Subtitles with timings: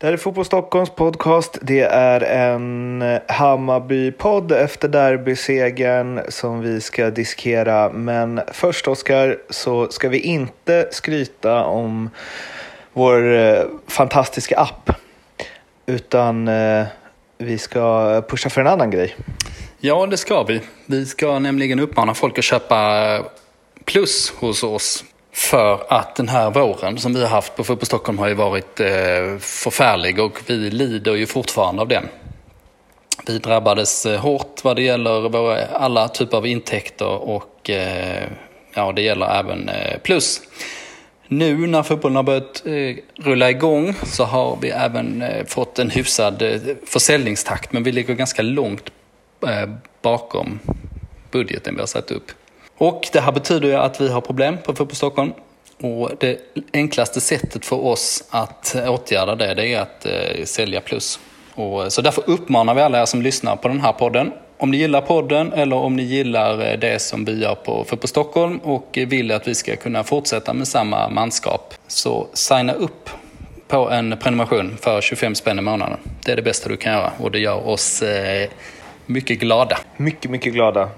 [0.00, 1.58] Det här är Fotboll Stockholms podcast.
[1.62, 7.90] Det är en Hammarby-podd efter derbysegern som vi ska diskera.
[7.92, 12.10] Men först Oskar, så ska vi inte skryta om
[12.92, 14.90] vår eh, fantastiska app.
[15.86, 16.86] Utan eh,
[17.38, 19.16] vi ska pusha för en annan grej.
[19.80, 20.60] Ja, det ska vi.
[20.86, 23.24] Vi ska nämligen uppmana folk att köpa eh,
[23.84, 25.04] plus hos oss.
[25.32, 28.80] För att den här våren som vi har haft på Fotboll Stockholm har ju varit
[28.80, 32.08] eh, förfärlig och vi lider ju fortfarande av den.
[33.26, 38.28] Vi drabbades eh, hårt vad det gäller våra, alla typer av intäkter och eh,
[38.74, 40.40] ja, det gäller även eh, plus.
[41.28, 45.90] Nu när fotbollen har börjat eh, rulla igång så har vi även eh, fått en
[45.90, 48.90] hyfsad eh, försäljningstakt men vi ligger ganska långt
[49.46, 49.70] eh,
[50.02, 50.60] bakom
[51.30, 52.30] budgeten vi har satt upp.
[52.78, 55.32] Och det här betyder ju att vi har problem på Fotboll Stockholm.
[55.80, 56.38] Och det
[56.72, 61.20] enklaste sättet för oss att åtgärda det, det är att eh, sälja plus.
[61.54, 64.32] Och, eh, så därför uppmanar vi alla er som lyssnar på den här podden.
[64.58, 68.08] Om ni gillar podden eller om ni gillar eh, det som vi gör på Fotboll
[68.08, 71.74] Stockholm och vill att vi ska kunna fortsätta med samma manskap.
[71.86, 73.10] Så signa upp
[73.68, 75.98] på en prenumeration för 25 spänn i månaden.
[76.24, 78.48] Det är det bästa du kan göra och det gör oss eh,
[79.06, 79.78] mycket glada.
[79.96, 80.88] Mycket, mycket glada.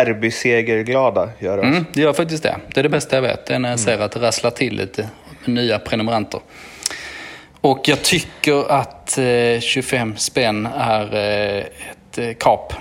[0.00, 1.64] Derbysegerglada gör oss.
[1.64, 2.56] Mm, det gör faktiskt det.
[2.74, 3.46] Det är det bästa jag vet.
[3.46, 5.08] Det är när jag ser att det rasslar till lite
[5.44, 6.40] nya prenumeranter.
[7.60, 12.72] Och jag tycker att eh, 25 spänn är eh, ett eh, kap.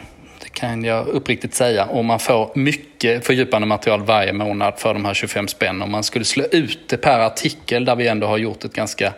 [0.44, 1.86] Det kan jag uppriktigt säga.
[1.86, 5.82] Och man får mycket fördjupande material varje månad för de här 25 spänn.
[5.82, 9.14] Om man skulle slå ut det per artikel där vi ändå har gjort ett ganska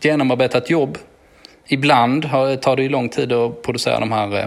[0.00, 0.98] genomarbetat jobb.
[1.66, 4.46] Ibland har- tar det ju lång tid att producera de här eh,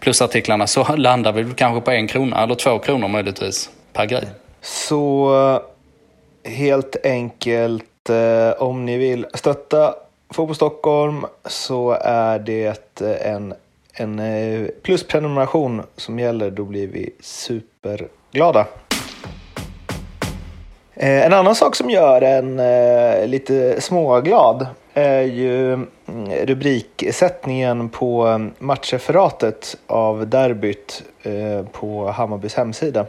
[0.00, 4.28] plusartiklarna så landar vi kanske på en krona eller två kronor möjligtvis per grej.
[4.60, 5.62] Så
[6.44, 9.94] helt enkelt, eh, om ni vill stötta
[10.30, 13.54] Fotboll Stockholm så är det en,
[13.92, 16.50] en eh, plusprenumeration som gäller.
[16.50, 18.66] Då blir vi superglada.
[20.94, 25.86] Eh, en annan sak som gör en eh, lite småglad är ju mm,
[26.46, 33.06] rubriksättningen på mm, matchreferatet av derbyt eh, på Hammarbys hemsida.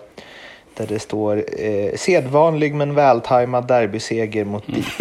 [0.74, 5.00] Där det står eh, sedvanlig men vältajmad derbyseger mot BIF.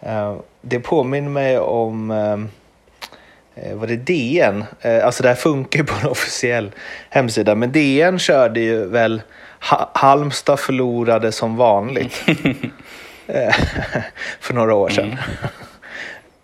[0.00, 4.64] eh, det påminner mig om eh, var det DN?
[5.04, 6.70] Alltså det här funkar ju på en officiell
[7.10, 9.22] hemsida, men DN körde ju väl
[9.70, 12.24] ha Halmstad förlorade som vanligt
[14.40, 15.16] för några år sedan.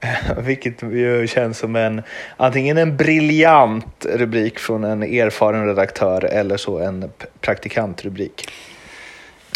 [0.00, 2.03] Eh, Vilket ju känns som en
[2.37, 7.10] antingen en briljant rubrik från en erfaren redaktör eller så en
[7.41, 8.48] praktikantrubrik.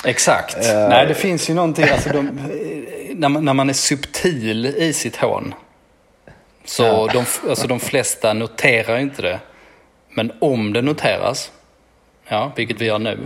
[0.05, 0.57] Exakt.
[0.57, 0.89] Eh.
[0.89, 2.41] Nej, det finns ju någonting, alltså de,
[3.15, 5.55] när, man, när man är subtil i sitt hån.
[6.65, 7.09] Så Ja.
[7.13, 9.41] de, alltså de flesta noterar inte det.
[10.11, 11.53] Men om det noteras,
[12.29, 13.19] ja, vilket vi gör nu,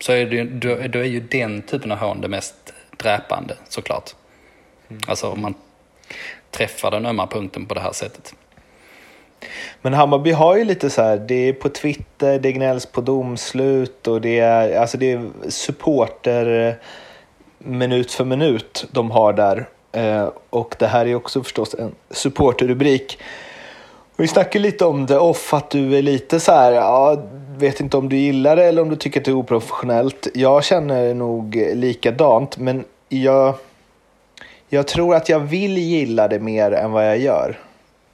[0.00, 2.63] så är det, då, då är ju den typen av hån det mest
[2.96, 4.14] dräpande såklart.
[5.06, 5.54] Alltså om man
[6.50, 8.34] träffar den ömma punkten på det här sättet.
[9.82, 14.08] Men Hammarby har ju lite så här, det är på Twitter, det gnälls på domslut
[14.08, 16.74] och det är, alltså det är supporter eh,
[17.58, 19.68] minut för minut de har där.
[19.92, 23.18] Eh, och det här är också förstås en supporterrubrik.
[24.16, 27.22] Vi snackade lite om det off, att du är lite så här, ja,
[27.56, 30.28] vet inte om du gillar det eller om du tycker att det är oprofessionellt.
[30.34, 33.54] Jag känner nog likadant, men jag,
[34.68, 37.58] jag tror att jag vill gilla det mer än vad jag gör.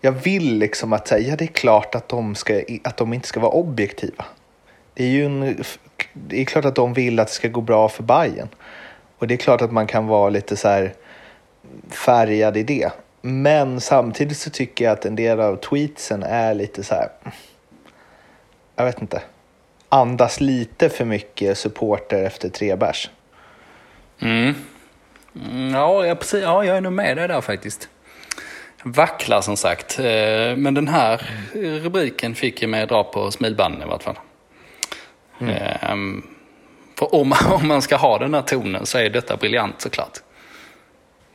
[0.01, 3.29] Jag vill liksom att säga, ja det är klart att de, ska, att de inte
[3.29, 4.25] ska vara objektiva.
[4.95, 5.65] Det är ju en,
[6.13, 8.49] det är klart att de vill att det ska gå bra för Bayern.
[9.19, 10.95] Och det är klart att man kan vara lite så här
[11.91, 12.91] färgad i det.
[13.21, 17.09] Men samtidigt så tycker jag att en del av tweetsen är lite så här,
[18.77, 19.23] jag vet inte,
[19.89, 23.11] andas lite för mycket supporter efter tre bärs.
[24.19, 24.55] Mm.
[25.37, 27.89] Mm, Ja, jag, precis, ja, jag är nog med dig där faktiskt.
[28.83, 29.99] Vacklar som sagt.
[29.99, 34.19] Eh, Men den här rubriken fick ju mig att dra på smilbanden i vart fall.
[35.41, 36.27] Ehm,
[36.99, 40.19] För om, om man ska ha den här tonen så är detta briljant såklart.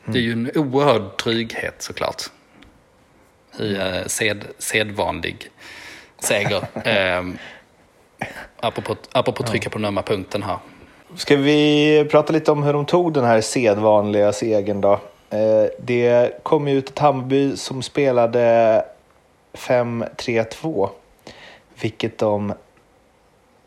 [0.06, 2.24] Det är ju en oerhörd trygghet såklart.
[3.60, 5.50] I eh, sed, sedvanlig
[6.20, 6.62] seger.
[6.86, 7.38] Ehm,
[8.60, 10.58] apropå, apropå trycka på den ömma punkten här.
[11.16, 14.94] Ska vi prata lite om hur de tog den här sedvanliga segern då?
[15.30, 18.86] Eh, Det kom ju ut ett Hammarby som spelade
[19.54, 20.90] 5-3-2,
[21.82, 22.54] vilket de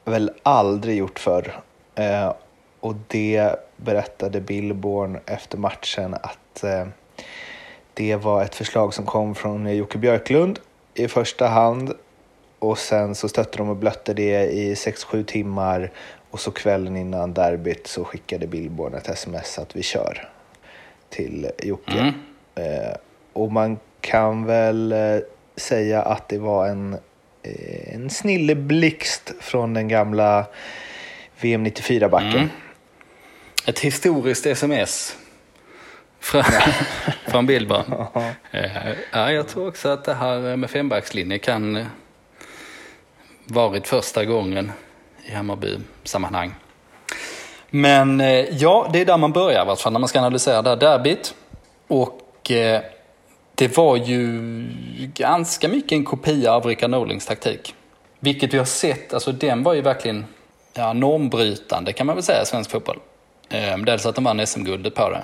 [0.05, 1.61] väl aldrig gjort förr.
[1.95, 2.33] Eh,
[2.81, 6.87] Och det berättade Billborn efter matchen att eh,
[7.95, 10.59] det var ett förslag som kom från Jocke Björklund
[10.95, 11.93] i första hand
[12.59, 15.91] och sen så stötte de och blötte det i 6-7 timmar
[16.31, 20.29] och så kvällen innan derbyt så skickade Billborn ett sms att vi kör
[21.09, 21.99] till Jocke.
[21.99, 22.15] Mm.
[22.55, 22.95] Eh,
[23.33, 25.19] och man kan väl eh,
[25.57, 26.97] säga att det var en,
[27.87, 30.47] en snilleblixt från den gamla
[31.41, 32.37] VM 94-backen.
[32.37, 32.49] Mm.
[33.69, 35.17] Ett historiskt sms
[36.21, 36.43] från,
[37.27, 38.07] från Billborn.
[39.13, 41.87] ja, jag tror också att det här med fembackslinje kan
[43.45, 44.73] varit första gången
[45.25, 46.55] i Hammarby-sammanhang.
[47.71, 50.63] Men eh, ja, det är där man börjar i alla fall när man ska analysera
[50.63, 51.35] det här derbyt.
[51.89, 52.83] Och eh,
[53.55, 54.33] det var ju
[55.15, 57.75] ganska mycket en kopia av Rickard Norlings taktik.
[58.21, 60.27] Vilket vi har sett, alltså den var ju verkligen
[60.75, 62.99] ja, normbrytande kan man väl säga i svensk fotboll.
[63.49, 65.23] Eh, dels att de vann SM-guldet på det.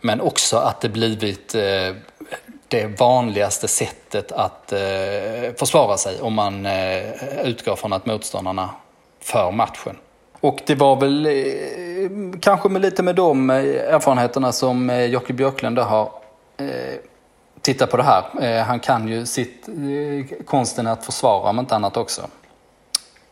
[0.00, 1.96] Men också att det blivit eh,
[2.68, 4.78] det vanligaste sättet att eh,
[5.58, 8.70] försvara sig om man eh, utgår från att motståndarna
[9.20, 9.96] för matchen.
[10.40, 13.56] Och det var väl eh, kanske med lite med de eh,
[13.94, 16.12] erfarenheterna som eh, Jocke Björklund har
[16.56, 16.66] eh,
[17.60, 18.24] tittat på det här.
[18.42, 22.22] Eh, han kan ju sitt, eh, konsten att försvara om inte annat också.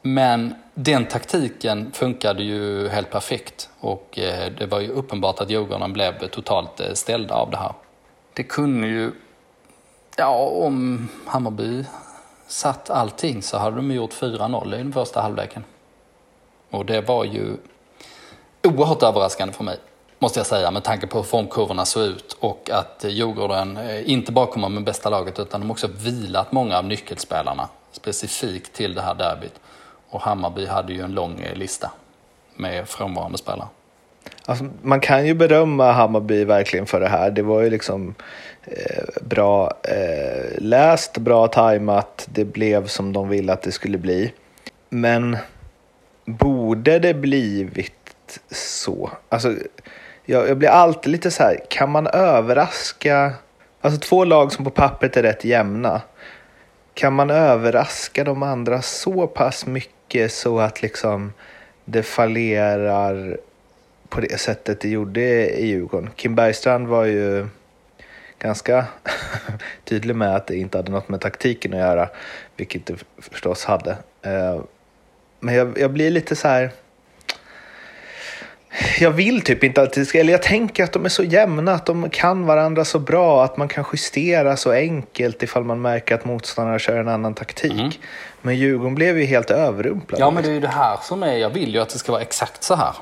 [0.02, 5.92] Men den taktiken funkade ju helt perfekt och eh, det var ju uppenbart att Djurgården
[5.92, 7.72] blev totalt eh, ställda av det här.
[8.32, 9.12] Det kunde ju
[10.16, 11.84] Ja, om Hammarby
[12.46, 15.64] satt allting så hade de gjort 4-0 i den första halvleken.
[16.70, 17.56] Och det var ju
[18.64, 19.78] oerhört överraskande för mig,
[20.18, 24.32] måste jag säga, med tanke på hur formkurvorna såg ut och att Djurgården eh, inte
[24.32, 29.02] bara kommer med bästa laget utan de också vilat många av nyckelspelarna specifikt till det
[29.02, 29.60] här derbyt.
[30.12, 31.90] Och Hammarby hade ju en lång eh, lista
[32.56, 33.68] med frånvarande spelare.
[34.46, 37.30] Alltså, man kan ju berömma Hammarby verkligen för det här.
[37.30, 38.14] Det var ju liksom
[38.64, 42.28] eh, bra eh, läst, bra tajmat.
[42.32, 44.32] Det blev som de ville att det skulle bli.
[44.88, 45.36] Men
[46.24, 49.10] borde det blivit så?
[49.28, 49.54] Alltså,
[50.24, 53.32] jag, jag blir alltid lite så här, kan man överraska?
[53.80, 56.00] Alltså två lag som på pappret är rätt jämna.
[56.94, 61.32] Kan man överraska de andra så pass mycket så att liksom
[61.84, 63.36] det fallerar
[64.08, 65.20] på det sättet det gjorde
[65.60, 66.10] i Djurgården.
[66.16, 67.46] Kim Bergstrand var ju
[68.38, 68.86] ganska
[69.84, 72.08] tydlig med att det inte hade något med taktiken att göra,
[72.56, 73.90] vilket det förstås hade.
[74.22, 74.60] Eh,
[75.40, 76.70] men jag, jag blir lite så här...
[79.00, 81.72] Jag vill typ inte att det ska, eller jag tänker att de är så jämna,
[81.72, 86.14] att de kan varandra så bra, att man kan justera så enkelt ifall man märker
[86.14, 87.72] att motståndare kör en annan taktik.
[87.72, 87.90] Mm.
[88.42, 90.22] Men Djurgården blev ju helt överrumplade.
[90.24, 92.12] Ja, men det är ju det här som är, jag vill ju att det ska
[92.12, 92.92] vara exakt så här.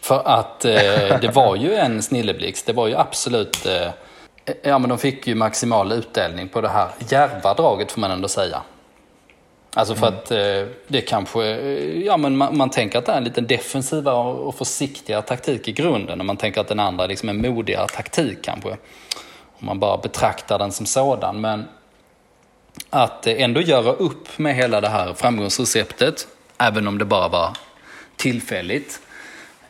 [0.00, 0.72] För att eh,
[1.20, 2.66] det var ju en snilleblixt.
[2.66, 3.66] Det var ju absolut...
[3.66, 8.10] Eh, ja, men de fick ju maximal utdelning på det här järva draget får man
[8.10, 8.62] ändå säga.
[9.76, 10.18] Alltså för mm.
[10.18, 11.44] att eh, det kanske...
[11.44, 15.68] Eh, ja, men man, man, tänker att det är en lite defensiva och försiktiga taktik
[15.68, 16.20] i grunden.
[16.20, 18.70] Och man tänker att den andra liksom är modigare taktik kanske.
[19.58, 21.40] Om man bara betraktar den som sådan.
[21.40, 21.64] Men
[22.90, 27.56] att ändå göra upp med hela det här framgångsreceptet, även om det bara var
[28.16, 29.00] tillfälligt,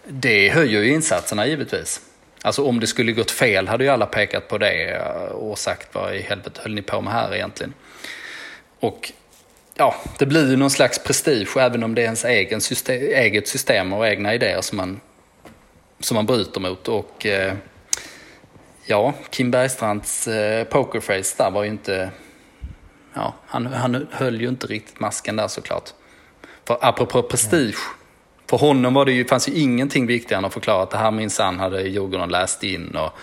[0.09, 2.01] det höjer ju insatserna givetvis.
[2.43, 5.01] Alltså om det skulle gått fel hade ju alla pekat på det
[5.33, 7.75] och sagt vad i helvete höll ni på med här egentligen.
[8.81, 9.13] Och
[9.75, 13.49] ja, det blir ju någon slags prestige även om det är ens egen system, eget
[13.49, 15.01] system och egna idéer som man,
[16.01, 16.89] som man bryter mot.
[16.89, 17.55] Och eh,
[18.87, 22.11] ja, Kim Bergstrands eh, pokerface där var ju inte...
[23.15, 25.91] Ja, han, han höll ju inte riktigt masken där såklart.
[26.65, 27.79] För apropå prestige
[28.51, 31.11] för honom var det ju, fanns ju ingenting viktigare än att förklara att det här
[31.11, 32.97] minsann hade Djurgården läst in.
[32.97, 33.19] Och,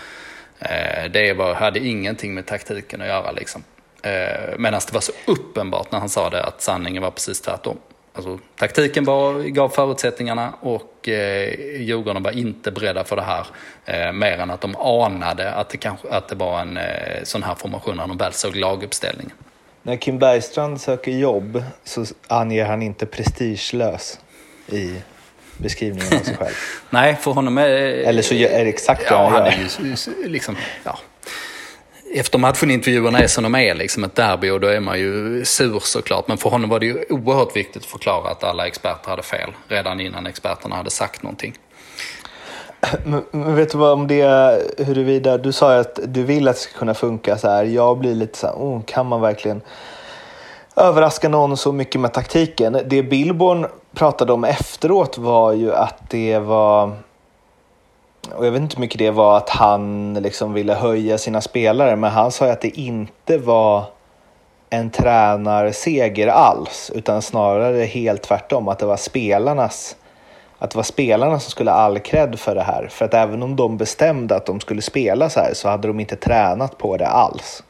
[0.66, 3.32] eh, det var, hade ingenting med taktiken att göra.
[3.32, 3.64] Liksom.
[4.02, 7.78] Eh, Medan det var så uppenbart när han sa det att sanningen var precis tvärtom.
[8.14, 13.46] Alltså, taktiken var, gav förutsättningarna och eh, Djurgården var inte beredda för det här.
[13.84, 17.42] Eh, mer än att de anade att det, kanske, att det var en eh, sån
[17.42, 19.32] här formation när de väl såg laguppställningen.
[19.82, 24.20] När Kim Bergstrand söker jobb så anger han inte prestigelös
[24.66, 24.94] i
[25.56, 26.54] beskrivningen av sig själv.
[26.90, 27.68] Nej, för honom är...
[27.68, 30.98] Eller så är det exakt ja, han är ju liksom, ja.
[32.14, 35.80] Efter matchen-intervjuerna är som de är, liksom ett derby, och då är man ju sur
[35.80, 36.28] såklart.
[36.28, 39.50] Men för honom var det ju oerhört viktigt att förklara att alla experter hade fel,
[39.68, 41.54] redan innan experterna hade sagt någonting.
[43.04, 44.24] Men, men vet du vad om det,
[44.78, 47.64] huruvida, du sa ju att du vill att det ska kunna funka så här.
[47.64, 49.60] Jag blir lite så här, oh, kan man verkligen
[50.76, 52.78] överraska någon så mycket med taktiken?
[52.86, 56.96] Det Billborn pratade om efteråt var ju att det var
[58.34, 61.96] och jag vet inte hur mycket det var att han liksom ville höja sina spelare,
[61.96, 63.84] men han sa ju att det inte var
[64.70, 69.96] en tränarseger alls, utan snarare helt tvärtom, att det var spelarnas
[70.62, 72.88] att det var spelarna som skulle ha all cred för det här.
[72.90, 76.00] För att även om de bestämde att de skulle spela så här så hade de
[76.00, 77.62] inte tränat på det alls.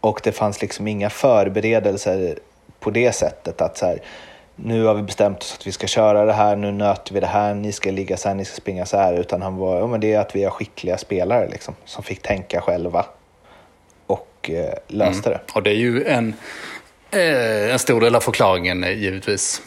[0.00, 2.38] Och det fanns liksom inga förberedelser
[2.80, 3.98] på det sättet att så här,
[4.62, 7.26] nu har vi bestämt oss att vi ska köra det här, nu nöter vi det
[7.26, 9.14] här, ni ska ligga så här, ni ska springa så här.
[9.14, 12.22] Utan han var, ja men det är att vi har skickliga spelare liksom, som fick
[12.22, 13.06] tänka själva
[14.06, 15.40] och eh, löste Mm.
[15.46, 15.52] det.
[15.54, 16.34] Och det är ju en,
[17.10, 19.62] eh, en stor del av förklaringen eh, givetvis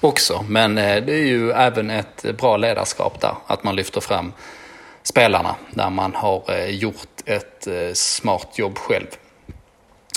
[0.00, 0.44] också.
[0.48, 3.34] Men eh, det är ju även ett bra ledarskap där.
[3.46, 4.32] Att man lyfter fram
[5.02, 9.06] spelarna där man har eh, gjort ett eh, smart jobb själv.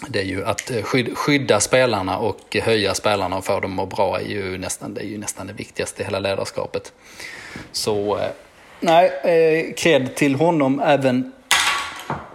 [0.07, 0.83] Det är ju att eh,
[1.15, 5.01] skydda spelarna och höja spelarna och få dem att må bra är ju nästan det,
[5.01, 6.93] är ju nästan det viktigaste i hela ledarskapet.
[7.71, 8.29] Så eh,
[8.79, 11.31] nej, eh, cred till honom även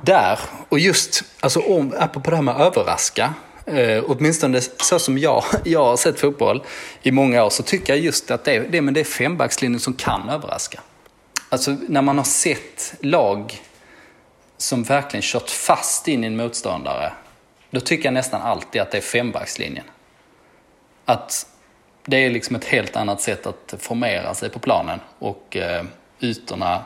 [0.00, 0.38] där.
[0.69, 3.35] Och just, alltså om, apropå det här med att överraska.
[3.66, 6.62] Eh, åtminstone så som jag, jag har sett fotboll
[7.02, 9.95] i många år så tycker jag just att det, det, men det är fembackslinjen som
[9.95, 10.81] kan överraska.
[11.49, 13.61] Alltså när man har sett lag
[14.59, 17.12] som verkligen kört fast in i en motståndare.
[17.73, 19.85] Då tycker jag nästan alltid att det är fembackslinjen.
[21.05, 21.47] Att
[22.05, 25.00] det är liksom ett helt annat sätt att formera sig på planen.
[25.19, 25.85] Och eh,
[26.21, 26.85] ytorna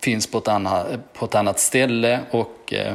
[0.00, 2.20] finns på ett, annat, på ett annat ställe.
[2.30, 2.94] Och eh,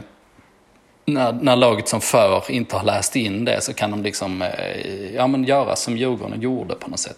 [1.06, 5.16] när, när laget som för inte har läst in det så kan de liksom eh,
[5.16, 7.18] ja, men göra som Djurgården gjorde på något sätt.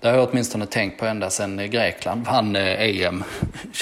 [0.00, 3.24] Det har jag åtminstone tänkt på ända sedan Grekland vann eh, EM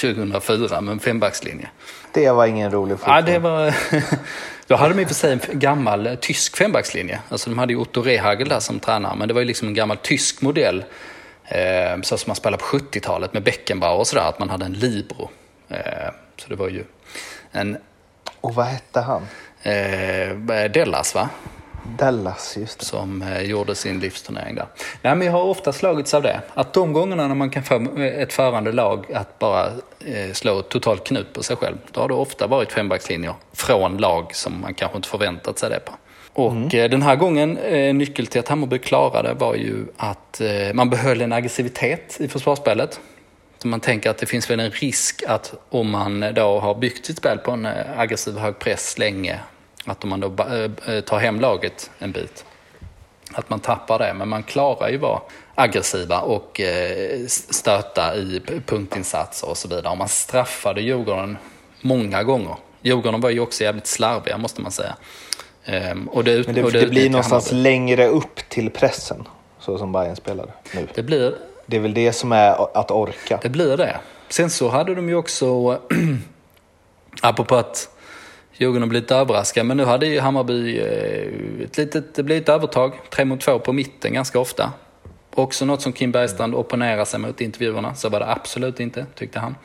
[0.01, 1.69] 2004 med en fembackslinje.
[2.13, 3.15] Det var ingen rolig fotboll.
[3.15, 3.75] Ja, det var...
[4.67, 7.19] Då hade de i och för sig en gammal eh, tysk fembackslinje.
[7.29, 9.73] Alltså de hade ju Otto Rehagel där som tränare, men det var ju liksom en
[9.73, 10.85] gammal tysk modell.
[11.45, 14.73] Eh, så som man spelade på 70-talet med Beckenbauer och sådär, att man hade en
[14.73, 15.29] libero.
[15.69, 15.77] Eh,
[16.37, 16.83] så det var ju
[17.51, 17.77] en
[18.41, 19.21] Och vad hette han?
[19.63, 21.29] eh, Dellas va?
[21.97, 22.85] Dallas, just det.
[22.85, 24.65] som eh, gjorde sin livsturnering där.
[25.01, 26.41] Nej, men jag har ofta slagits av det.
[26.53, 29.65] Att de gångerna när man kan få ett förande lag att bara
[30.05, 34.35] eh, slå totalt knut på sig själv, då har det ofta varit fembackslinjer från lag
[34.35, 35.91] som man kanske inte förväntat sig det på.
[36.41, 37.53] Och eh, den här gången,
[37.97, 40.41] nyckeln till att Hammarby klarade var ju att
[40.73, 42.99] man behöll en aggressivitet i försvarsspelet.
[43.57, 47.05] Så man tänker att det finns väl en risk att om man då har byggt
[47.05, 49.39] sitt spel på en aggressiv hög press länge,
[49.85, 50.47] att om man då ba-
[50.87, 52.45] eh, tar hem laget en bit,
[53.33, 54.13] att man tappar det.
[54.13, 55.19] Men man klarar ju vara
[55.55, 59.89] aggressiva och eh, stöta i punktinsatser och så vidare.
[59.89, 61.37] Och man straffade Djurgården
[61.81, 62.55] många gånger.
[62.81, 64.95] Djurgården var ju också jävligt slarviga måste man säga.
[65.65, 67.63] Ehm, och det, ut- Men det, och det blir utnyttjar någonstans Hammarby.
[67.69, 69.27] längre upp till pressen,
[69.59, 70.87] så som Bayern spelade nu.
[70.95, 73.39] Det blir, Det är väl det som är att orka.
[73.41, 73.97] Det blir det.
[74.29, 75.79] Sen så hade de ju också,
[77.21, 77.89] apropå att
[78.57, 83.41] Djurgården blivit överraskade, men nu hade ju Hammarby eh, ett litet, ett övertag, tre mot
[83.41, 84.73] två på mitten ganska ofta.
[85.33, 89.05] Också något som Kim Bergstrand opponerar sig mot i intervjuerna, så var det absolut inte,
[89.15, 89.55] tyckte han.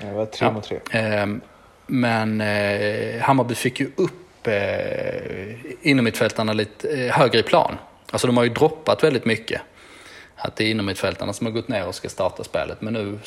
[0.00, 0.78] Det var tre mot tre.
[0.90, 1.40] Ehm,
[1.86, 7.74] Men eh, Hammarby fick ju upp eh, innermittfältarna lite högre i plan.
[8.10, 9.60] Alltså de har ju droppat väldigt mycket.
[10.36, 12.80] Att det är innermittfältarna som har gått ner och ska starta spelet.
[12.80, 13.18] Men nu,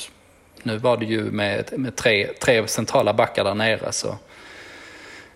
[0.63, 4.17] nu var det ju med, med tre, tre centrala backar där nere så...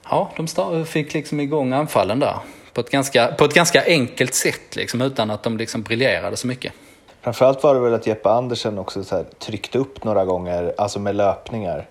[0.10, 2.36] Ja, de fick liksom igång anfallen där.
[2.74, 6.48] På ett ganska, på ett ganska enkelt sätt liksom, utan att de liksom briljerade så
[6.48, 6.74] mycket.
[7.22, 11.00] Framförallt var det väl att Jeppe Andersen också så här, tryckte upp några gånger, alltså
[11.00, 11.88] med löpningar.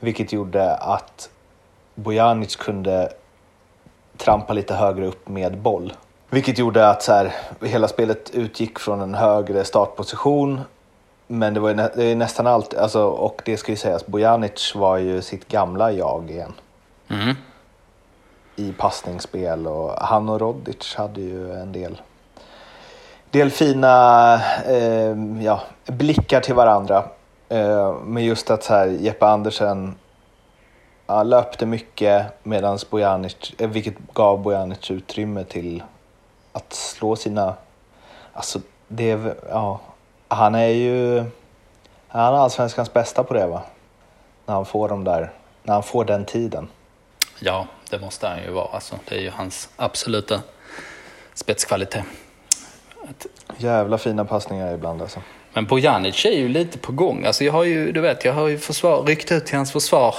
[0.00, 1.30] Vilket gjorde att
[1.94, 3.12] Bojanic kunde
[4.16, 5.92] trampa lite högre upp med boll.
[6.30, 7.32] Vilket gjorde att så här,
[7.62, 10.60] hela spelet utgick från en högre startposition.
[11.26, 14.06] Men det var ju nä- det är nästan allt, alltså, och det ska ju sägas,
[14.06, 16.52] Bojanic var ju sitt gamla jag igen.
[17.08, 17.36] Mm
[18.56, 22.00] i passningsspel och han och Rodic hade ju en del,
[23.30, 24.34] del fina
[24.66, 27.04] eh, ja, blickar till varandra.
[27.48, 29.94] Eh, men just att så här, Jeppe Andersen
[31.06, 35.82] ja, löpte mycket medan Bojanic, eh, vilket gav Bojanic utrymme till
[36.52, 37.54] att slå sina...
[38.32, 39.80] Alltså, det är, ja,
[40.28, 41.24] han är ju...
[42.08, 43.62] Han är allsvenskans bästa på det va?
[44.46, 45.32] När han får de där,
[45.62, 46.68] när han får den tiden.
[47.40, 48.68] Ja, det måste han ju vara.
[48.68, 50.40] Alltså, det är ju hans absoluta
[51.34, 52.04] spetskvalitet.
[53.08, 53.26] Att-
[53.58, 55.22] Jävla fina passningar ibland alltså.
[55.52, 57.24] Men Bojanic är ju lite på gång.
[57.24, 60.14] Alltså jag har ju, du vet, jag har ju försvar, ryckt ut till hans försvar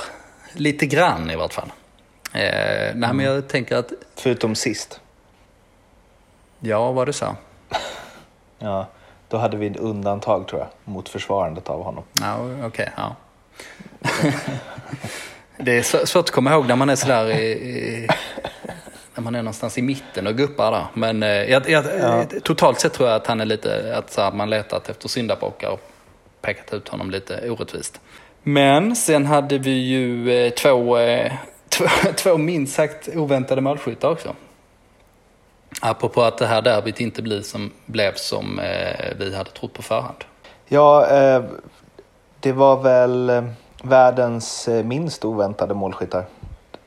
[0.54, 1.72] lite grann i vart fall.
[2.34, 2.42] Eh,
[2.96, 5.00] nej, men jag tänker att, Förutom sist.
[6.60, 7.36] ja, vad du sa.
[8.60, 8.88] Ja.
[9.30, 12.04] Då hade vi ett undantag tror jag mot försvarandet av honom.
[12.22, 12.92] Ja, okej.
[12.98, 13.16] ja.
[15.58, 18.08] det är svårt att komma ihåg när man är sådär i, i,
[19.16, 20.86] när man är någonstans i mitten och guppar där.
[20.94, 22.26] Men eh, jag, jag, Ja.
[22.44, 25.70] totalt sett tror jag att han är lite, att så här, man letat efter syndabockar
[25.70, 25.82] och
[26.42, 28.00] pekat ut honom lite orättvist.
[28.44, 31.32] Men sen hade vi ju eh, två, eh,
[31.70, 31.86] två,
[32.16, 34.36] två minst sagt oväntade målskyttar också.
[35.82, 39.82] Apropå att det här derbyt inte blir som, blev som eh, vi hade trott på
[39.82, 40.24] förhand.
[40.68, 41.44] Ja, eh,
[42.40, 43.44] det var väl eh,
[43.84, 46.26] världens eh, minst oväntade målskyttar.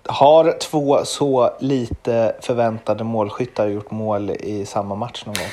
[0.07, 5.51] Har två så lite förväntade målskyttar gjort mål i samma match någon gång?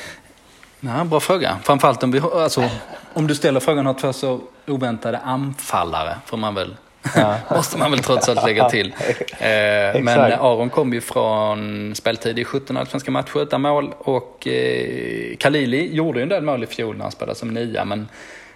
[0.80, 1.58] Ja, bra fråga.
[1.64, 2.70] Framförallt om, vi, alltså,
[3.14, 6.76] om du ställer frågan har två så oväntade anfallare, får man väl,
[7.56, 8.96] måste man väl trots allt lägga till.
[9.40, 10.34] Eh, men.
[10.34, 16.20] Aron kom ju från speltid i 17 allsvenska matcher utan mål och eh, Kalili gjorde
[16.20, 18.08] ju en del mål i fjol när han spelade som nia, men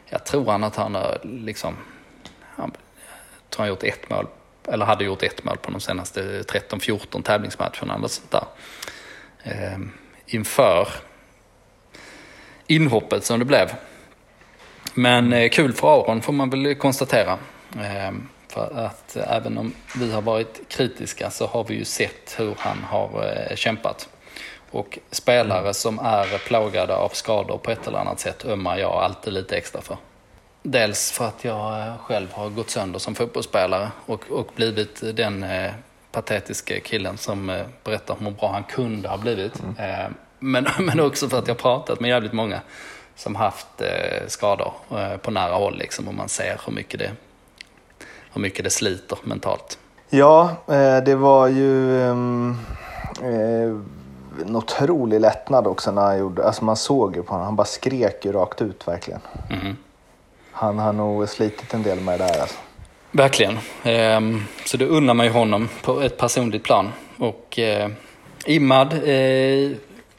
[0.09, 1.75] jag tror han att han har liksom,
[2.61, 2.71] han,
[3.49, 4.27] tror han gjort ett mål,
[4.67, 8.45] eller hade gjort ett mål på de senaste 13-14 tävlingsmatcherna eller sånt där.
[9.43, 9.79] Eh,
[10.25, 10.87] inför
[12.67, 13.71] inhoppet som det blev.
[14.93, 17.37] Men eh, kul för Aron får man väl konstatera.
[17.79, 18.11] Eh,
[18.47, 22.55] för att eh, även om vi har varit kritiska så har vi ju sett hur
[22.57, 24.09] han har eh, kämpat.
[24.71, 29.33] Och spelare som är plågade av skador på ett eller annat sätt ömmar jag alltid
[29.33, 29.97] lite extra för.
[30.63, 35.71] Dels för att jag själv har gått sönder som fotbollsspelare och, och blivit den eh,
[36.11, 39.53] patetiska killen som eh, berättar hur bra han kunde ha blivit.
[39.77, 42.61] Eh, men, men också för att jag har pratat med jävligt många
[43.15, 47.11] som haft eh, skador eh, på nära håll liksom, och man ser hur mycket det,
[48.33, 49.77] hur mycket det sliter mentalt.
[50.09, 52.57] Ja, eh, det var ju um,
[53.21, 53.77] eh,
[54.45, 57.67] en otrolig lättnad också när han gjorde, alltså man såg ju på honom, han bara
[57.67, 59.21] skrek ju rakt ut verkligen.
[59.49, 59.77] Mhm.
[60.61, 62.59] Han har nog slitit en del med det där alltså.
[63.11, 63.57] Verkligen.
[63.83, 66.91] Ehm, så det unnar man ju honom på ett personligt plan.
[67.17, 67.89] Och eh,
[68.45, 69.71] Imad, eh,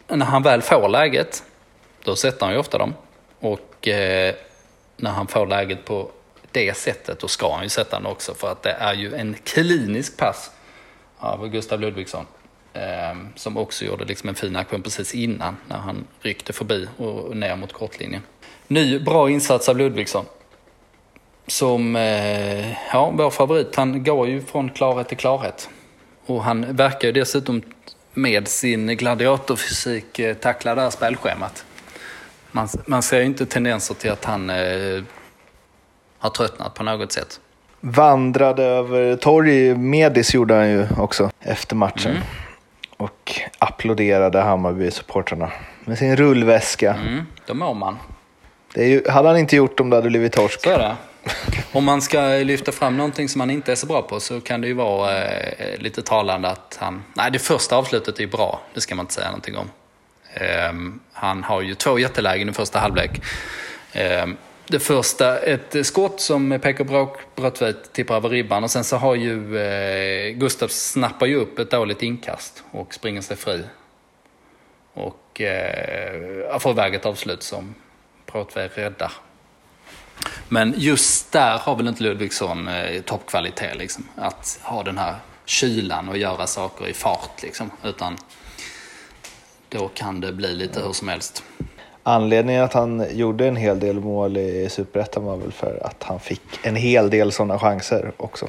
[0.08, 1.42] när han väl får läget,
[2.04, 2.94] då sätter han ju ofta dem.
[3.40, 4.34] Och eh,
[4.96, 6.10] när han får läget på
[6.52, 8.34] det sättet, då ska han ju sätta den också.
[8.34, 10.50] För att det är ju en klinisk pass
[11.18, 12.26] av Gustav Ludvigsson.
[12.72, 17.36] Ehm, som också gjorde liksom en fin aktion precis innan, när han ryckte förbi och
[17.36, 18.22] ner mot kortlinjen.
[18.72, 20.24] Ny bra insats av Ludvigsson
[21.46, 23.76] som, eh, ja, vår favorit.
[23.76, 25.68] Han går ju från klarhet till klarhet.
[26.26, 27.62] Och han verkar ju dessutom
[28.14, 31.64] med sin gladiatorfysik eh, tackla det här spelschemat.
[32.52, 35.02] Man, man ser ju inte tendenser till att han eh,
[36.18, 37.40] har tröttnat på något sätt.
[37.80, 42.10] Vandrade över torg, Medis gjorde han ju också efter matchen.
[42.10, 42.22] Mm.
[42.96, 45.50] Och applåderade Hammarby-supportrarna
[45.84, 46.94] med sin rullväska.
[46.94, 47.98] Mm, då mår man.
[48.74, 50.60] Det är ju, hade han inte gjort om det hade blivit torsk.
[50.60, 50.96] Så är det.
[51.72, 54.60] Om man ska lyfta fram någonting som han inte är så bra på så kan
[54.60, 57.02] det ju vara eh, lite talande att han...
[57.14, 58.60] Nej, det första avslutet är ju bra.
[58.74, 59.70] Det ska man inte säga någonting om.
[60.34, 63.22] Ehm, han har ju två jättelägen i första halvlek.
[63.92, 68.96] Ehm, det första, ett skott som Pekka Bråk Brötvedt tippar över ribban och sen så
[68.96, 73.62] har ju eh, Gustav snappar ju upp ett dåligt inkast och springer sig fri.
[74.94, 77.74] Och eh, får iväg ett avslut som
[78.32, 79.12] Brötvedt räddar.
[80.48, 83.76] Men just där har väl inte Ludvigsson eh, toppkvalitet.
[83.76, 84.08] Liksom.
[84.16, 85.14] Att ha den här
[85.44, 87.42] kylan och göra saker i fart.
[87.42, 87.70] Liksom.
[87.84, 88.16] Utan
[89.68, 91.44] då kan det bli lite hur som helst.
[92.02, 96.20] Anledningen att han gjorde en hel del mål i Superettan var väl för att han
[96.20, 98.48] fick en hel del sådana chanser också.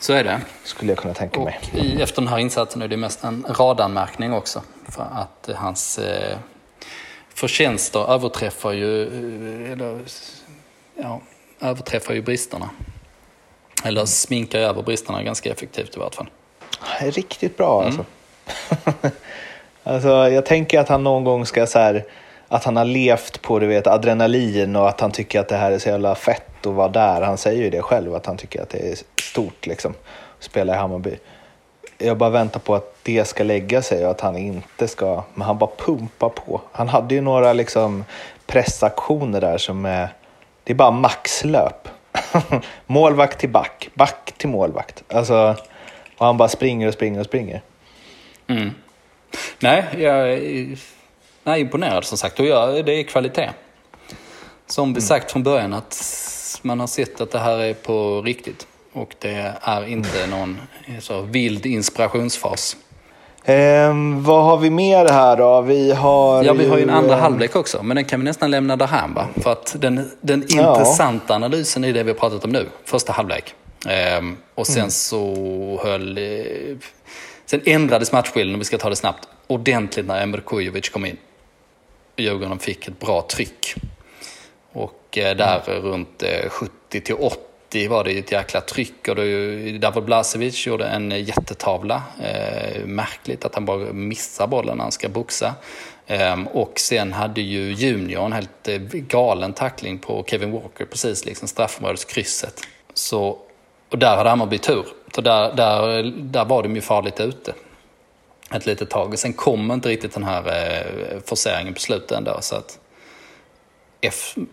[0.00, 0.40] Så är det.
[0.64, 1.60] Skulle jag kunna tänka mig.
[1.72, 4.62] Och i, efter den här insatsen är det mest en radanmärkning också.
[4.88, 6.36] För att hans eh,
[7.34, 10.00] förtjänster överträffar ju, eh, eller,
[10.94, 11.20] ja,
[11.60, 12.70] överträffar ju bristerna.
[13.84, 16.30] Eller sminkar över bristerna ganska effektivt i vart fall.
[17.00, 18.04] Riktigt bra alltså.
[19.82, 20.08] alltså.
[20.08, 22.04] Jag tänker att han någon gång ska så här,
[22.48, 25.72] att han har levt på du vet, adrenalin och att han tycker att det här
[25.72, 27.22] är så jävla fett att vara där.
[27.22, 29.94] Han säger ju det själv, att han tycker att det är stort liksom,
[30.38, 31.18] att spela i Hammarby.
[32.02, 35.46] Jag bara väntar på att det ska lägga sig och att han inte ska, men
[35.46, 36.60] han bara pumpar på.
[36.72, 38.04] Han hade ju några liksom
[38.46, 40.08] pressaktioner där som är,
[40.64, 41.88] det är bara maxlöp.
[42.86, 45.02] målvakt till back, back till målvakt.
[45.08, 45.56] Alltså,
[46.18, 47.62] och han bara springer och springer och springer.
[48.46, 48.70] Mm.
[49.58, 50.32] Nej, jag
[51.44, 52.40] är imponerad som sagt.
[52.40, 53.50] Och jag, det är kvalitet.
[54.66, 55.96] Som vi sagt från början att
[56.62, 58.66] man har sett att det här är på riktigt.
[58.92, 60.58] Och det är inte någon
[61.00, 62.76] så vild inspirationsfas.
[63.44, 65.60] Ehm, vad har vi mer här då?
[65.60, 68.24] Vi har Ja, vi har ju en andra eh, halvlek också, men den kan vi
[68.24, 69.28] nästan lämna därhän va?
[69.42, 70.70] För att den, den Ja.
[70.72, 73.54] intressanta analysen är det vi har pratat om nu, första halvlek.
[73.88, 74.74] Ehm, och Mm.
[74.80, 76.18] sen så höll...
[76.18, 76.76] Eh,
[77.46, 81.16] sen ändrades matchbilden, om vi ska ta det snabbt, ordentligt när Emir Kujovic kom in.
[82.16, 83.74] Djurgården fick ett bra tryck.
[84.72, 87.36] Och eh, där runt eh, 70 till 80
[87.74, 89.08] var det ju ett jäkla tryck.
[89.08, 92.02] Och David Davor Blasevic gjorde en jättetavla.
[92.22, 95.54] Eh, märkligt att han bara missar bollen när han ska boxa.
[96.06, 101.24] Eh, och sen hade ju Junior en helt eh, galen tackling på Kevin Walker, precis
[101.24, 102.60] liksom straffområdeskrysset.
[102.94, 103.38] Så,
[103.88, 104.86] och där hade Hammarby tur.
[105.14, 107.52] Så där, där, där var de ju farligt ute
[108.56, 109.18] ett litet tag.
[109.18, 112.38] Sen kom inte riktigt den här eh, forceringen på slutet ändå.
[112.40, 112.78] Så att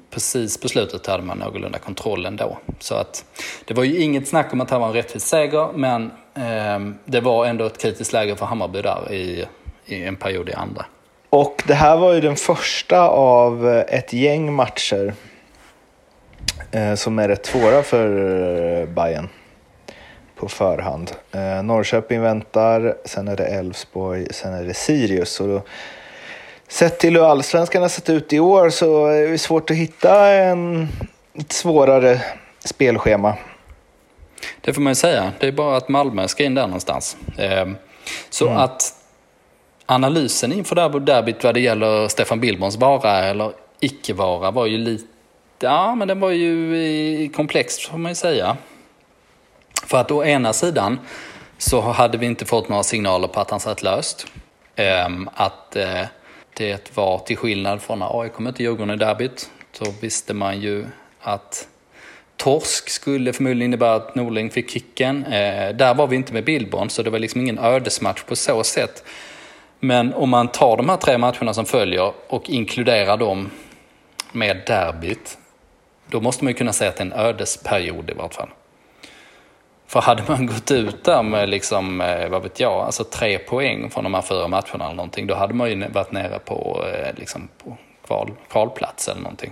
[0.09, 2.57] precis på slutet hade man någorlunda kontroll ändå.
[2.79, 3.25] Så att
[3.65, 6.93] det var ju inget snack om att det här var en rättvis seger, men eh,
[7.05, 9.45] det var ändå ett kritiskt läge för Hammarby där i,
[9.85, 10.85] i en period i andra.
[11.29, 15.13] Och det här var ju den första av eh, ett gäng matcher
[16.71, 18.09] eh, som är rätt svåra för
[18.81, 19.29] eh, Bayern
[20.35, 21.11] på förhand.
[21.31, 25.39] Eh, Norrköping väntar, sen är det Elfsborg, sen är det Sirius.
[25.39, 25.61] Och då,
[26.69, 30.27] sett till hur allsvenskan har sett ut i år så är det svårt att hitta
[30.27, 30.87] en,
[31.33, 32.21] ett svårare
[32.59, 33.33] spelschema.
[34.61, 35.31] Det får man ju säga.
[35.39, 37.17] Det är bara att Malmö ska in där någonstans.
[37.37, 37.67] Eh,
[38.29, 38.93] så att
[39.85, 45.03] analysen inför derbyt vad det gäller Stefan Billborns vara eller icke-vara var ju lite...
[45.59, 48.57] Ja, men den var ju komplex får man ju säga.
[49.85, 50.99] För att å ena sidan
[51.57, 54.27] så hade vi inte fått några signaler på att han satt löst.
[54.75, 56.05] Ehm, att eh,
[56.59, 59.49] det var till skillnad från när AIK mötte Djurgården i derbyt.
[59.71, 60.85] Så visste man ju
[61.21, 61.67] att
[62.37, 65.25] torsk skulle förmodligen innebära att Norling fick kicken.
[65.25, 68.63] Eh, där var vi inte med Billborn så det var liksom ingen ödesmatch på så
[68.63, 69.03] sätt.
[69.79, 73.49] Men om man tar de här tre matcherna som följer och inkluderar dem
[74.31, 75.37] med derbyt.
[76.07, 78.49] Då måste man ju kunna säga att det är en ödesperiod i vart fall.
[79.89, 83.89] För hade man gått ut där med liksom, eh, vad vet jag, alltså tre poäng
[83.89, 87.15] från de här fyra matcherna eller någonting, då hade man ju varit nere på, eh,
[87.15, 89.51] liksom, på kval, kvalplats eller någonting.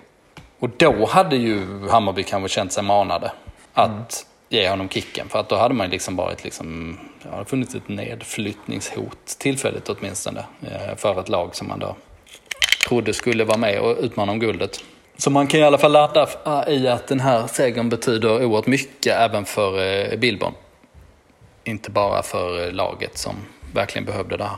[0.60, 3.32] Och då hade ju Hammarby kanske känt sig manade
[3.74, 5.30] att ge honom kicken.
[5.30, 10.46] För att då hade man liksom varit liksom, det har funnits ett nedflyttningshot tillfälligt åtminstone
[10.62, 11.96] eh, för ett lag som man då
[12.88, 14.84] trodde skulle vara med och utmana om guldet.
[15.18, 16.28] Så man kan i alla fall ladda
[16.68, 19.80] i att den här segern betyder oerhört mycket även för
[20.14, 20.54] eh, Billborn.
[21.64, 23.36] Inte bara för eh, laget som
[23.74, 24.58] verkligen behövde det här.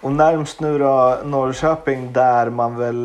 [0.00, 2.96] Och närmst nu då Norrköping där man väl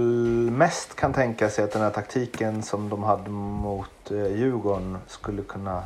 [0.51, 5.41] mest kan tänka sig att den här taktiken som de hade mot eh, Djurgården skulle
[5.41, 5.83] kunna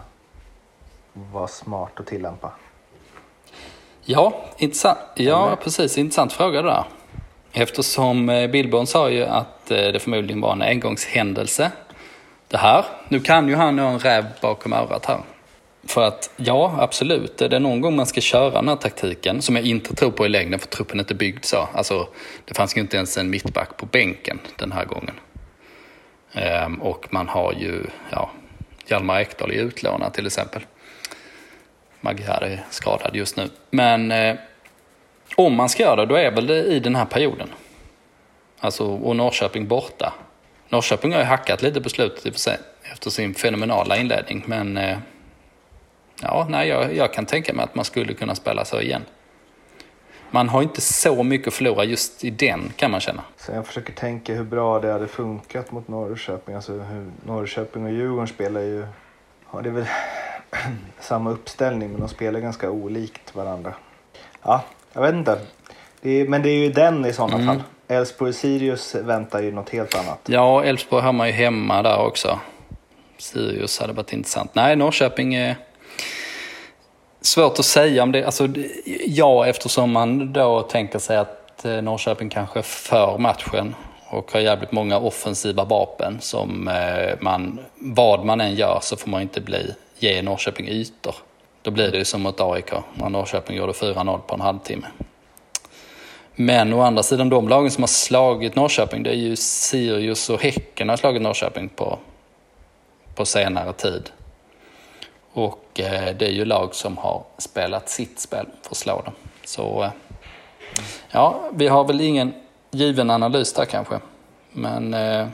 [1.14, 2.52] vara smart att tillämpa.
[4.02, 5.00] Ja, intressant.
[5.16, 5.98] ja precis.
[5.98, 6.86] Intressant fråga det där.
[7.54, 11.72] Eftersom eh, Billborn sa ju att eh, det förmodligen var en engångshändelse.
[12.48, 12.86] Det här.
[13.10, 15.20] Nu kan ju han ha en räv bakom örat här.
[15.84, 17.42] För att ja, absolut.
[17.42, 20.26] Är det någon gång man ska köra den här taktiken, som jag inte tror på
[20.26, 21.68] i längden för truppen är inte byggd så.
[21.74, 22.08] Alltså,
[22.46, 25.16] det fanns ju inte ens en mittback på bänken den här gången.
[26.34, 28.32] Ehm, och man har ju, ja,
[28.88, 30.62] Hjalmar Ekdal är utlånad till exempel.
[32.02, 33.50] Magyar är skadad just nu.
[33.70, 34.36] Men eh,
[35.36, 37.50] om man ska göra det, då är väl det i den här perioden.
[38.60, 40.14] Alltså, och Norrköping borta.
[40.70, 42.58] Norrköping har ju hackat lite på slutet i och för sig,
[42.94, 44.44] efter sin fenomenala inledning.
[44.46, 44.98] Men eh,
[46.22, 49.06] ja, nej, jag, jag kan tänka mig att man skulle kunna spela så igen.
[50.34, 53.24] Man har inte så mycket att förlora just i den, kan man känna.
[53.38, 56.56] Så jag försöker tänka hur bra det hade funkat mot Norrköping.
[56.56, 58.86] Alltså hur Norrköping och Djurgården spelar ju...
[59.54, 59.86] Ja, det är väl
[61.00, 63.74] samma uppställning men de spelar ganska olikt varandra.
[64.44, 65.40] Ja, jag vet inte.
[66.02, 67.64] Det är, men det är ju den i sådana fall.
[67.88, 70.20] Elfsborg-Sirius väntar ju något helt annat.
[70.26, 72.40] Ja, Elfsborg har man ju hemma där också.
[73.18, 74.56] Sirius hade varit intressant.
[74.56, 75.56] Nej, Norrköping är
[77.22, 78.26] svårt att säga om det.
[78.26, 78.48] Alltså,
[79.06, 83.76] ja, eftersom man då tänker sig att eh, Norrköping kanske för matchen
[84.10, 89.10] och har jävligt många offensiva vapen som eh, man, vad man än gör så får
[89.10, 91.16] man inte bli, ge Norrköping ytor.
[91.62, 94.88] Då blir det ju som mot AIK när Norrköping gjorde 4-0 på en halvtimme.
[96.36, 100.42] Men å andra sidan de lagen som har slagit Norrköping, det är ju Sirius och
[100.42, 102.00] Häcken har slagit Norrköping på,
[103.16, 104.10] på senare tid.
[105.34, 109.14] Och eh, det är ju lag som har spelat sitt spel för att slå dem.
[109.44, 109.92] Så eh,
[111.12, 112.34] ja, vi har väl ingen
[112.72, 114.00] given analys där kanske.
[114.52, 115.28] Men eh,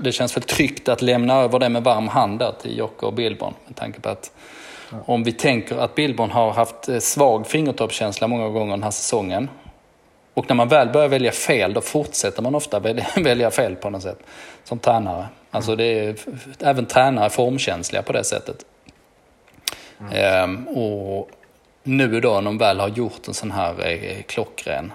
[0.00, 3.12] det känns väl tryggt att lämna över det med varm hand där till Jocke och
[3.12, 3.54] Billborn.
[3.66, 4.32] Med tanke på att
[5.06, 9.48] om vi tänker att Billborn har haft eh, svag fingertoppskänsla många gånger den här säsongen.
[10.34, 13.90] Och när man väl börjar välja fel då fortsätter man ofta välja, välja fel på
[13.90, 14.18] något sätt.
[14.64, 15.26] Som tränare.
[15.50, 16.16] Alltså det är,
[16.60, 18.64] även tränare är formkänsliga på det sättet.
[20.00, 20.12] Mm.
[20.12, 21.30] Ehm, och
[21.82, 24.92] nu då när de väl har gjort en sån här eh, klockren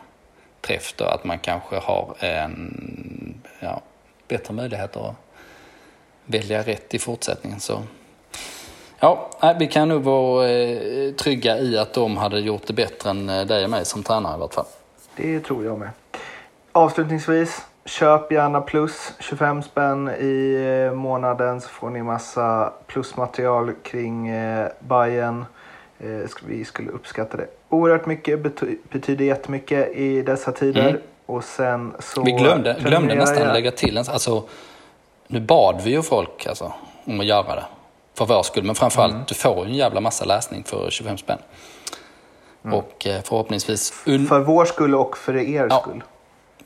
[0.62, 3.82] träff då, att man kanske har en ja,
[4.28, 5.16] bättre möjligheter att
[6.26, 7.60] välja rätt i fortsättningen.
[7.60, 7.84] Så
[9.00, 9.30] Ja,
[9.60, 13.46] vi kan nog vara eh, trygga i att de hade gjort det bättre än eh,
[13.46, 14.66] dig och mig som tränare i vart fall.
[15.16, 15.90] Det tror jag med.
[16.72, 20.56] Avslutningsvis, köp gärna plus 25 spänn i
[20.88, 24.32] eh, månaden så får ni massa plusmaterial kring
[24.80, 25.46] Bayern.
[26.48, 28.40] Vi skulle uppskatta det oerhört mycket,
[28.90, 30.90] betyder jättemycket i dessa tider.
[30.90, 31.02] Mm.
[31.26, 33.54] Och sen så vi glömde, glömde nästan jag...
[33.54, 34.44] lägga till en, alltså,
[35.28, 36.74] nu bad vi ju folk alltså,
[37.06, 37.64] om att göra det
[38.16, 38.64] för vår skull.
[38.64, 39.26] Men framförallt, mm.
[39.28, 41.40] du får en jävla massa läsning för 25 spänn.
[42.66, 42.78] Mm.
[42.78, 43.92] Och eh, förhoppningsvis...
[44.04, 46.04] för vår skull och för er ja, skull.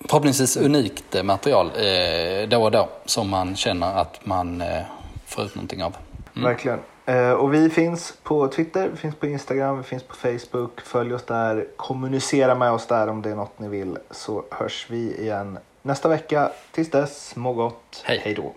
[0.05, 4.81] Förhoppningsvis unikt eh, material eh, då och då som man känner att man eh,
[5.25, 5.95] får ut någonting av.
[6.35, 6.49] Mm.
[6.49, 6.79] Verkligen.
[7.05, 10.81] Eh, och vi finns på Twitter, vi finns på Instagram, vi finns på Facebook.
[10.81, 14.85] Följ oss där, kommunicera med oss där om det är något ni vill så hörs
[14.89, 16.51] vi igen nästa vecka.
[16.71, 18.01] Tills dess, må gott.
[18.03, 18.21] Hej.
[18.23, 18.53] Hej då.